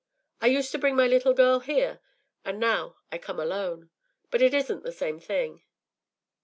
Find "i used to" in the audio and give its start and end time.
0.41-0.79